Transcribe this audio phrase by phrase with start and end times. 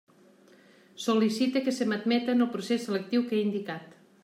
[1.03, 3.97] Sol·licite que se m'admeta en el procés selectiu que he indicat.